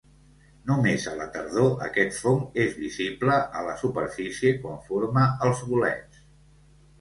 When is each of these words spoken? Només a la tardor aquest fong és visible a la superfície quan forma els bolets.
Només 0.69 1.03
a 1.09 1.11
la 1.17 1.27
tardor 1.35 1.83
aquest 1.87 2.17
fong 2.21 2.39
és 2.63 2.73
visible 2.85 3.37
a 3.59 3.67
la 3.69 3.77
superfície 3.83 4.55
quan 4.65 4.81
forma 4.89 5.29
els 5.51 5.63
bolets. 5.69 6.25